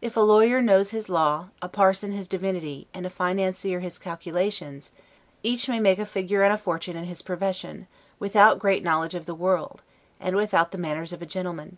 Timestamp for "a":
0.16-0.20, 1.60-1.68, 3.04-3.10, 5.98-6.06, 6.54-6.56